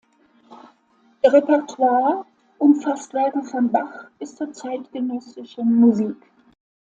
[1.23, 2.25] Ihr Repertoire
[2.57, 6.15] umfasst Werke von Bach bis zur zeitgenössischen Musik.